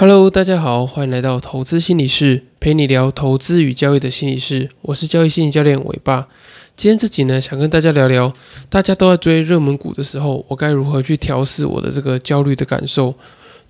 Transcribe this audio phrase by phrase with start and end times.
[0.00, 4.68] Hello，大家好，欢迎来到投资心理室，陪你聊投资与交易的心理室。
[4.82, 6.28] 我是交易心理教练伟爸。
[6.76, 8.32] 今天这集呢，想跟大家聊聊，
[8.68, 13.12] 大家都在追热门股的时候，我该如何去调试我的这个焦虑的感受？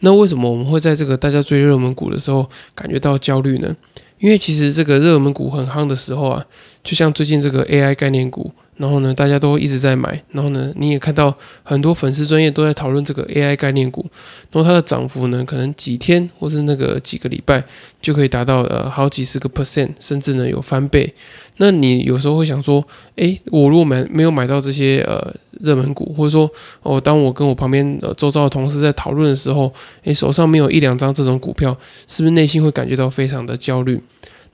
[0.00, 3.74] 那为什么我们会在这个大家追热门股的时候感觉到焦虑呢？
[4.18, 6.44] 因为其实这个热门股很夯的时候啊，
[6.84, 8.52] 就像最近这个 AI 概念股。
[8.78, 10.22] 然后呢，大家都一直在买。
[10.32, 14.06] 然后呢，你也看到很多粉丝专业都在讨论这个 AI 概念股。
[14.50, 17.62] 然后它的涨幅呢，可能几天或是那个几个礼拜
[18.00, 21.12] 就可以达到呃好几十个 percent，甚至呢有翻倍。
[21.58, 22.82] 那你有时候会想说，
[23.16, 26.48] 诶，我如果买没有买到这些呃热门股，或者说
[26.82, 29.72] 哦，当我跟我旁边呃周遭的同事在讨论的时候，
[30.04, 34.00] 诶，手上没有一两张这种股票，是不是内心会感觉到非常的焦虑？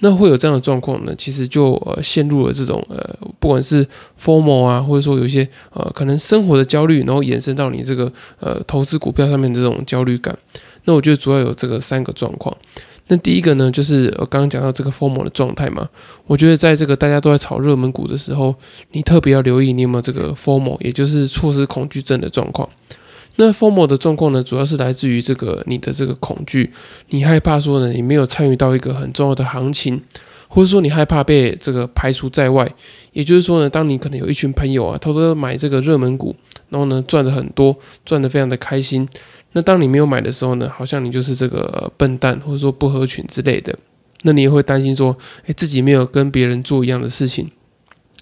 [0.01, 1.15] 那会有这样的状况呢？
[1.17, 3.87] 其实就呃陷入了这种呃，不管是
[4.21, 10.37] formal 啊，或者说有一些呃可能生活的焦虑，然后延伸到你这个呃投资股票上面的这种焦虑感。
[10.85, 12.55] 那我觉得主要有这个三个状况。
[13.07, 15.89] 那第一个呢，就是我刚刚讲到这个 formal 的状态嘛。
[16.27, 18.55] 我觉得在这个大家都在炒热门股的时候，
[18.93, 22.69] 你特别要留意你有没有这个 formal，也就是错失恐惧症的状况。
[23.37, 26.71] 那 FOMO 的状况呢，主要是来自于这个你的这个恐惧，
[27.09, 30.01] 你害怕说呢，你没有参与到一个很重要的行情，
[30.49, 32.73] 或者说你害怕被这个排除在外。
[33.13, 36.35] 也就是说呢，当你可能有一群朋友啊，偷偷买这个热门股，
[36.69, 39.09] 然后呢赚的很多，赚的非常的开心。
[39.53, 43.77] 那当你没有买的时候呢，好像你就是这个笨蛋，或者说不合群之类的。
[44.23, 47.51] 那你也会担心说，诶，自己没有跟别人做一样的事情。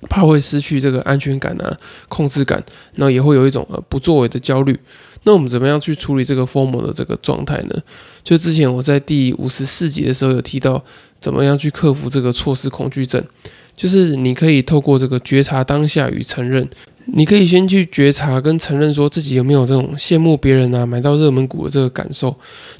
[0.09, 1.77] 怕会失去这个安全感啊，
[2.09, 2.63] 控制感，
[2.97, 4.79] 那也会有一种呃不作为的焦虑。
[5.25, 7.81] 那我们怎么样去处理这个 formal 的这个状态呢？
[8.25, 10.83] 就之前我在第五十四集的时候有提到，
[11.21, 13.23] 怎么样去克服这个措施恐惧症，
[13.77, 16.69] 就是你可以透过这个觉察当下与承认。
[17.15, 22.35] 你可以先去觉察跟承认，说自己有没有这种羡慕别人啊买到热门股的这个感受。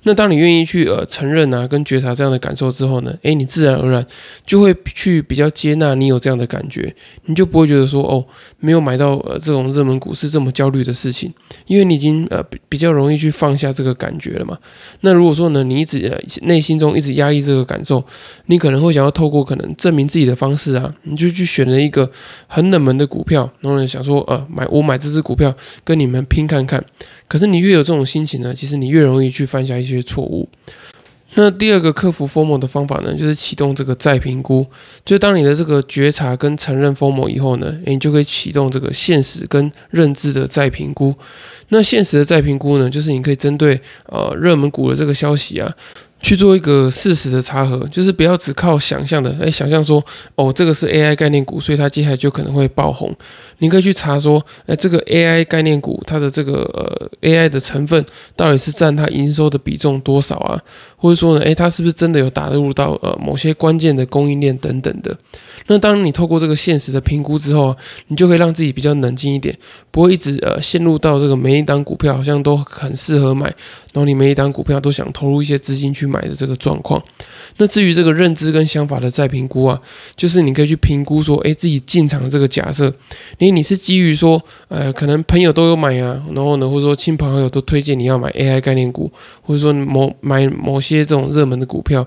[0.05, 4.05] 那当你愿意去呃承认啊跟觉察这样的感受之后呢，诶，你自然而然
[4.47, 6.95] 就会去比较接纳你有这样的感觉，
[7.27, 8.25] 你就不会觉得说哦
[8.59, 11.31] 没有买到呃这种热门股是这么焦虑的事情，
[11.67, 14.57] 因为你已经呃比较容易去放下这个感觉了嘛。
[15.03, 18.03] 那如果说呢你一直呃内心中一直压抑这个感受，
[18.47, 22.11] 你可能会想要透过可能证明自己的方式啊，你就去选了一个
[22.47, 24.22] 很冷门的股票，然后呢想说。
[24.29, 26.85] 呃买我买这只股票跟你们拼看看，
[27.29, 30.49] 可是你越有这种心情呢，其实你越容易去犯下一些错误。
[31.35, 34.67] 那第二个克服封模的方法呢，就是启动这个再评估。
[35.03, 41.15] 就当你的这个觉察跟承认封模以后呢，你就可以启动这个现实跟认知的再评估。
[41.69, 43.81] 那现实的再评估呢，就是你可以针对
[44.11, 45.75] 呃热门股的这个消息啊。
[46.23, 50.03] 去做一个事实的查核，就是不要只靠想象的，哎，想象说，
[50.37, 53.15] 哦，这个是 AI 概念股，所以它接下来就可能会爆红。
[53.59, 58.05] 你可以去查说，哎，这个 AI 概念股它的这个呃 AI 的成分
[58.37, 60.61] 到底是占它营收的比重多少啊？
[60.97, 65.17] 或者说呢，哎，它是不是真的有打入到呃某些关键的供应链等等的？
[65.67, 69.57] 那当你透过这个现实的评估之后，你就可以让自己比较冷静一点，
[69.91, 73.47] 不会一直呃陷入到这个每一档股票好像都很适合买，
[73.93, 77.03] 然后你每一档股票都想投入一些资金去买的这个状况。
[77.57, 79.81] 那至于这个认知跟想法的再评估啊，
[80.17, 82.87] 就是你可以去评估说，哎，自己进场的这个假设，
[83.39, 89.11] 因为你是基于说，呃，可能朋友都有买啊，然后呢，或者说亲朋好友都推荐你要买 AI 概念股，
[89.43, 92.07] 或者说某买某些这种热门的股票。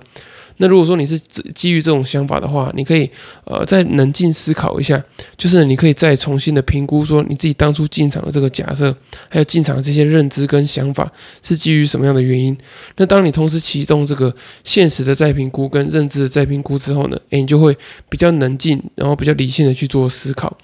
[0.58, 1.20] 那如果说你是
[1.54, 3.10] 基于这种想法的话，你可以
[3.44, 5.04] 呃再冷静思考一下，
[5.38, 8.96] 就是你可以再重新的评估说你自己当初进场的这个假设，
[9.28, 11.12] 还有进场这些认知跟想法
[11.44, 12.58] 是基于什么样的原因。
[12.98, 14.34] 那当你同时启动这个
[14.64, 17.78] 现实的再评估跟认知的再评估之后呢，诶，你就会
[18.08, 20.58] 比较冷静，然后比较理性的去做思考。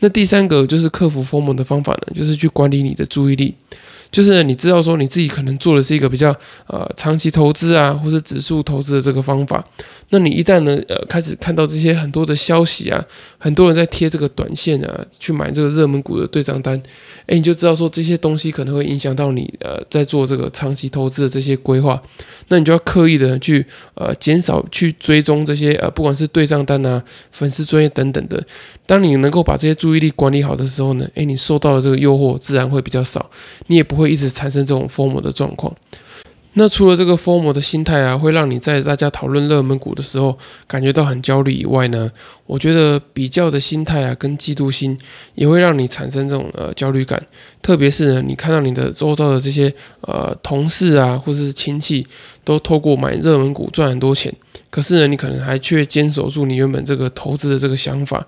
[0.00, 3.54] 那第三个就是克服疯魔的方法呢，就是去管理你的注意力。
[4.14, 6.32] 就是你知道说你自己可能做的是一个比较
[6.68, 9.62] 呃长期投资啊，或者指数投资的这个方法，
[10.10, 13.04] 那你一旦呢呃开始看到这些很多的消息啊，
[13.38, 16.80] 很多人在贴这个短线啊，去买这个热门股的对账单，
[17.26, 22.00] 诶，你就知道说这些东西可能会影响到你呃在做这个长期投资的这些规划，
[22.46, 27.02] 那你就要刻意的去呃减少去追踪这些呃不管是对账单啊、
[27.32, 28.40] 粉丝专业等等的。
[28.86, 33.28] 当你能够把这些注意力管理好的时候呢，诶，你受到的这个诱惑自然会比较少，
[33.66, 34.03] 你也不会。
[34.04, 35.74] 会一直产生这种疯魔的状况。
[36.56, 42.08] 那除了这个疯魔的心态啊，会让你在大家讨论热门股的时候感觉到很焦虑以外呢，
[42.46, 44.96] 我觉得比较的心态啊，跟嫉妒心
[45.34, 47.20] 也会让你产生这种呃焦虑感。
[47.60, 52.06] 特别是呢，你看到你的周遭的这些呃同事啊，或者是亲戚
[52.44, 54.32] 都透过买热门股赚很多钱，
[54.70, 58.24] 可是呢，你可能还却坚守住你原本这个投资的这个想法。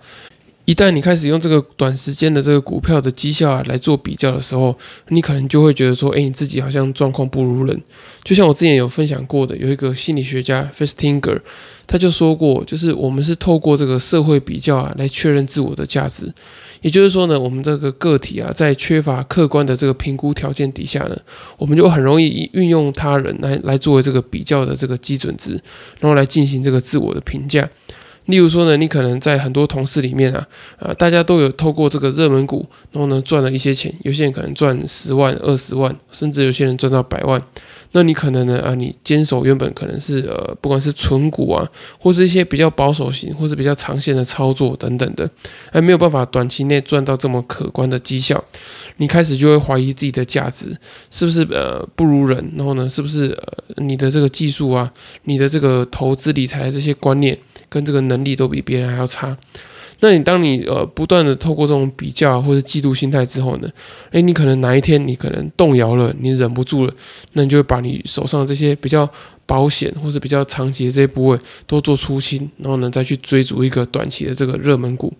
[0.67, 4.77] 一旦你开始用这个短时间的这个股票的绩效啊来做比较的时候，
[5.09, 7.83] 你可能就会觉得说，哎，你自己好像状况不如人。
[8.25, 11.41] 就像我之前有分享过的，有一个心理学家 Festinger，
[11.87, 16.31] 他就说过，就是我们是透过这个社会比较啊来确认自我的价值。
[16.83, 21.17] 也就是说呢，我们这个个体啊，在缺乏客观的这个评估条件底下呢，
[21.59, 25.53] 我们就很容易运用他人来来作为这个比较的这个基准值，
[26.01, 27.69] 然后来进行这个自我的评价。
[28.27, 30.47] 例如说呢，你可能在很多同事里面啊，
[30.79, 33.93] 呃，大家都有透过这个热门股，然后呢赚了一些钱。
[34.03, 37.41] 有些人可能赚十万、二十万，甚至有些人赚到百万。
[37.93, 41.67] 那你可能呢啊，你坚守原本可能是呃，不管是纯股啊，
[41.99, 45.31] 或是一些比较保守型，或是比较长线的操作等等的，
[45.71, 48.43] 还没有办法短期内赚到这么可观的绩效。
[48.97, 50.77] 你开始就会怀疑自己的价值
[51.11, 54.93] 是不是呃不如人，然后呢，是不是呃你的这个技术啊，
[55.23, 57.39] 你的这个投资理财这些观念。
[57.69, 59.37] 跟这个能能力都比别人还要差，
[60.01, 63.69] 那你当你呃不断的透过这种比较或者嫉妒心态之后呢，
[64.11, 66.93] 诶，你可能哪一天你可能动摇了，你忍不住了，
[67.33, 69.09] 那你就会把你手上这些比较
[69.47, 75.13] 保险或者比较长期的这些部位都做出清，然后呢再去追逐一个短期的这个热门股。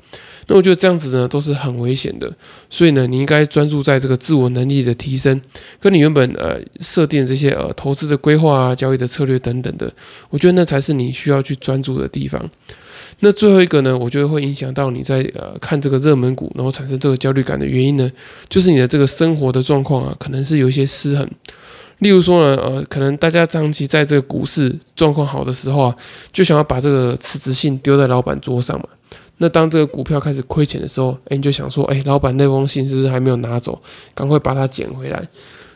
[0.49, 2.31] 那我觉得这样子呢都是很危险的，
[2.69, 5.41] 所以呢你应该专注在这个自我能力的提升，
[5.81, 9.93] 跟你原本呃设定这些呃投资的规划啊、交易的策略等等的，
[10.29, 12.49] 我觉得那才是你需要去专注的地方。
[13.21, 18.11] 那最后一个呢，我觉得会影响到你在呃看这个热门股，然后产生这个焦虑感的原因呢，
[18.49, 21.29] 就是你的这个生活的状况啊，可能是有一些失衡。
[22.01, 25.97] 例如说呢，呃，可能大家长期在这个股市状况好的时候啊，
[26.31, 28.87] 就想要把这个辞职信丢在老板桌上嘛。
[29.39, 33.81] 那当这个股票开始亏钱的时候，哎，你就想说，哎，老板那封信是不是还没有拿走？
[34.15, 35.23] 赶快把它捡回来。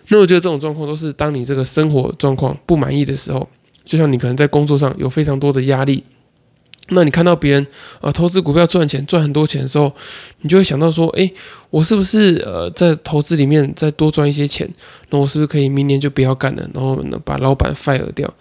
[0.09, 3.49] 那我觉得这种状况都是当你这个生活状况不满意的时候，
[3.85, 6.03] 就像你可能在工作上有非常多的压力，
[6.91, 7.67] 那你看到别人
[8.01, 9.93] 啊投资股票赚钱赚很多钱的时候，
[10.41, 11.31] 你就会想到说，哎，
[11.71, 14.69] 我是不是呃在投资里面再多赚一些钱？
[15.11, 18.33] 那我是不是可以明年就不要干了，然后呢把老板 fire 掉？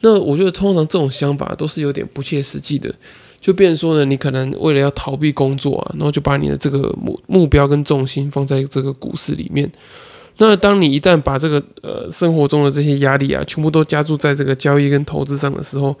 [0.00, 2.94] 那我觉得通常这种想法都是有点不切实际的。
[3.40, 9.70] 就变成说呢，你可能为了要逃避工作啊，然后就把你的这个目目标跟重心放在这个股市里面。
[10.42, 15.94] 那当你一旦把这个呃生活中的这些压力啊，全部都加注在这个交易跟投资上的时候，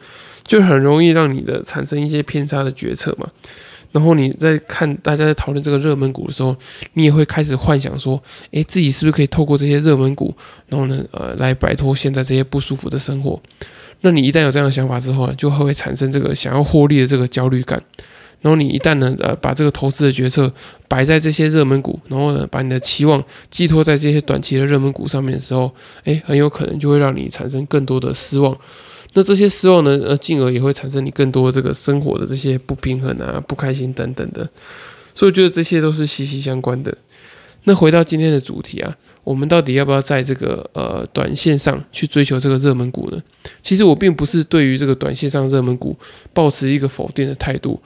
[0.44, 3.28] 就很容易让你的产生一些偏差的决策嘛。
[3.92, 6.56] 然后你在看大家在讨论这个热门股的时候，
[6.94, 8.18] 你也会开始幻想说，
[8.52, 10.34] 诶，自己是不是可以透过这些热门股，
[10.68, 13.38] 然后呢，呃，来摆脱现在这些不舒服的生活。
[14.00, 17.82] 那你一旦有这样的想法之后呢，就会产生这个想要获利的这个焦虑感。
[18.42, 20.50] 然后你一旦呢，呃，把这个投资的决策
[20.88, 25.70] 摆在这些热门股，然后呢，把你的期望寄托在这些短期的热门股上面的时候，
[26.04, 28.56] 诶，很有可能就会让你产生更多的失望。
[29.12, 34.48] 那这些失望呢，呃，进而也会产生你更多这个生活的这些不平衡啊、不开心等等的。
[35.14, 36.96] 所以我觉得这些都是息息相关的。
[37.64, 43.20] 那回到今天的主题啊，我们到底要不要在这个呃短线上去追求这个热门股呢？
[43.60, 45.94] 其实我并不是对于这个短线上热门股
[46.32, 47.78] 抱持一个否定的态度。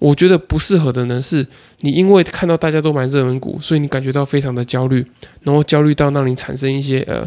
[0.00, 1.46] 我觉得不适合的呢，是
[1.80, 5.06] 你因为看到大家都买热门股，所以你感觉到非常的焦虑，
[5.42, 7.20] 然后焦虑到让你产生一些呃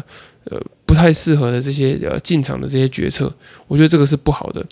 [0.50, 3.32] 呃不太适合的这些呃进场的这些决策。
[3.68, 4.62] 我觉得这个是不好的。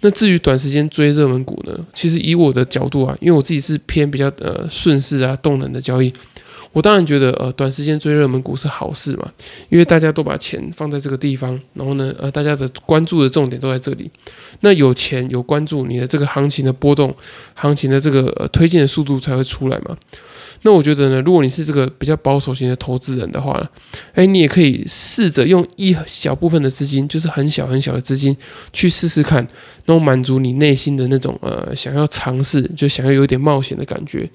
[0.00, 6.12] 那至于短时间追热门股呢，其实以我的角度啊，因为我自己是偏比较呃顺势啊动能的交易。
[6.72, 9.28] 我当然觉得，呃，短时间追热门股是好事嘛，
[9.70, 14.08] 因为大家都把钱放在这个地方，然后呢，呃，大家的关注的重点都在这里。
[14.60, 17.12] 那有钱有关注，你的这个行情的波动，
[17.54, 19.96] 行情的这个呃推荐的速度才会出来嘛。
[20.62, 23.68] 那我觉得呢，如果你是这个比较保守型的投资人的话，
[24.14, 28.36] 哎，你也可以试着用一小部分的资金，就是很小很小的资金
[28.72, 29.38] 去试试看，
[29.86, 34.30] 然后满足你内心的那种呃想要尝试，就想要有点冒险的感觉。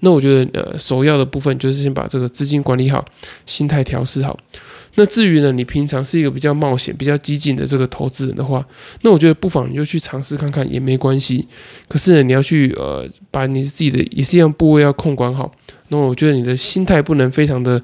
[0.00, 3.04] 那我觉得，呃，首要的部分就是先把这个资金管理好，
[3.46, 4.38] 心态调试好。
[4.96, 8.66] 那至于呢，你平常是一个比较冒险、比较激进的这个投资人的话，
[9.02, 11.46] 那我觉得不妨你就去尝试看看也没关系。
[11.88, 15.52] 可是呢，你要去呃，把你自己的也是一样部位要控管好。
[15.88, 17.80] 那我觉得你的心态不能非常的。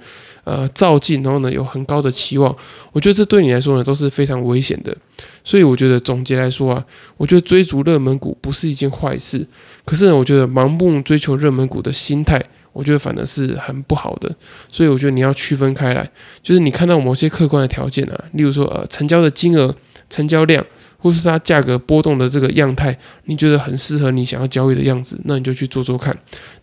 [0.46, 2.54] 呃，照进，然后呢，有很高的期望，
[2.92, 4.96] 我觉得这对你来说呢都是非常危险的。
[5.42, 6.84] 所以我觉得总结来说啊，
[7.16, 9.44] 我觉得追逐热门股不是一件坏事。
[9.84, 12.40] 可是呢，我觉得盲目追求热门股的心态，
[12.72, 14.32] 我觉得反而是很不好的。
[14.70, 16.08] 所以我觉得你要区分开来，
[16.44, 19.74] 就是你看到某些客观的条件啊，例如说呃，成交的金额、
[20.08, 20.64] 成交量。
[21.06, 22.96] 或是它价格波动的这个样态，
[23.26, 26.12] 你觉得很适合你想要交易的样子，那你就去做做看。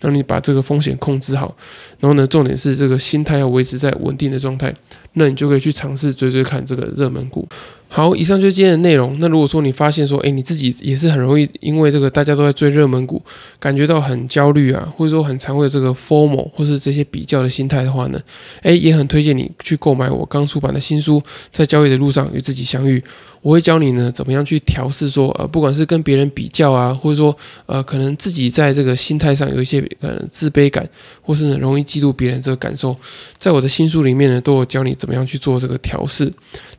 [0.02, 1.56] 让你把这个风险控制好，
[2.00, 4.74] 然后呢，重点是这个心态要维持在稳定的状态，
[5.14, 7.48] 那你就可以去尝试追追看这个热门股。
[7.96, 9.16] 好，以上就是今天的内容。
[9.20, 13.22] 那如果说你发现说，哎，你自己也是很容易因为这个大家都在追热门股，
[13.60, 18.20] 感觉到很焦虑啊，或者说很常会有这个 formal 或是这些比较的心态的话呢，
[18.64, 21.20] 哎，也很推荐你去购买我刚出版的新书
[21.52, 22.98] 《在交易的路上与自己相遇》。
[23.44, 30.90] 我会教你呢，怎么样去调试说，呃，不管是跟别人比较啊，或者说，呃，可能自己在这个心态上有一些呃自卑感，
[31.22, 32.96] 或是容易嫉妒别人这个感受，
[33.38, 36.32] 在我的新书里面呢，都有教你怎么样去做这个调试。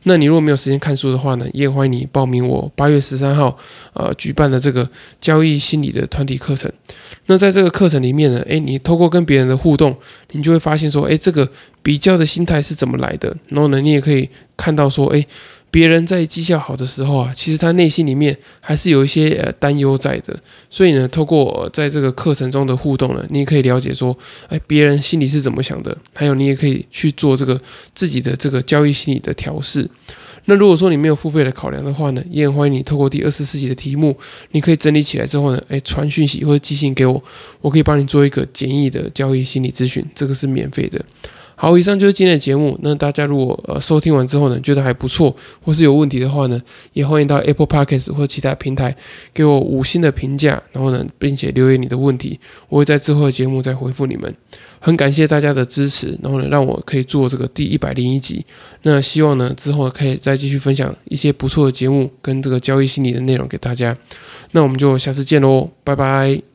[0.07, 3.57] 那你如果没有时间看书的话呢，也欢迎你报名我八月十三号
[3.93, 6.71] 呃举办的这个交易心理的团体课程。
[7.25, 9.95] 那在这个课程里面呢，诶，你透过跟别人的互动，
[10.31, 11.49] 你就会发现说，诶，这个
[11.81, 13.35] 比较的心态是怎么来的？
[13.49, 15.27] 然后呢，你也可以看到说，诶。
[15.71, 20.33] 别人在绩效好的时候啊，其实他内心里面还是有一些呃担忧在的。
[20.69, 27.59] 所以呢，透过在这个课程中的互动呢，你也可以了解说，哎，别人心里是怎么想的，还有你也可以去做这个
[27.93, 29.89] 自己的这个交易心理的调试。
[30.45, 34.15] 那如果说你没有付费的考量的话呢，也很欢迎你透过第二十四集的题目，
[34.51, 37.21] 你可以整理起来之后呢，哎，传讯息或者寄信给我，
[37.61, 41.03] 我可以帮你做一个简易的交易心理咨询，这个是免费的。
[41.55, 42.77] 好，以上就是今天的节目。
[42.81, 46.61] 那大家如果呃收听完之后呢，觉得还不错，或是有问题的话呢，
[46.93, 48.95] 也欢迎到 Apple Podcast 或其他平台
[49.33, 54.33] 给我五星的评价，然后呢，并且留言你的问题，我会在之后的节目再回复你们。
[54.79, 58.45] 很感谢大家的支持，然后呢，让我可以做这个第一百零一集。
[58.83, 63.97] 那希望呢，之后可以再继续分享一些不错的节目跟这个交易心理的内容给大家。
[64.51, 66.54] 那我们就下次见喽，拜拜。